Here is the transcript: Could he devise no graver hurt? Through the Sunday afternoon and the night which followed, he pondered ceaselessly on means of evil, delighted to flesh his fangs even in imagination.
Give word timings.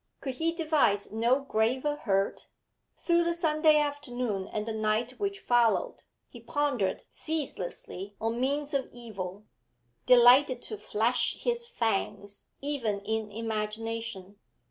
Could 0.19 0.33
he 0.37 0.51
devise 0.51 1.11
no 1.11 1.41
graver 1.41 1.95
hurt? 1.95 2.47
Through 2.97 3.23
the 3.23 3.35
Sunday 3.35 3.77
afternoon 3.77 4.47
and 4.47 4.65
the 4.65 4.73
night 4.73 5.19
which 5.19 5.37
followed, 5.39 6.01
he 6.27 6.39
pondered 6.39 7.03
ceaselessly 7.11 8.15
on 8.19 8.41
means 8.41 8.73
of 8.73 8.89
evil, 8.91 9.43
delighted 10.07 10.59
to 10.63 10.77
flesh 10.79 11.35
his 11.43 11.67
fangs 11.67 12.49
even 12.61 13.01
in 13.01 13.31
imagination. 13.31 14.37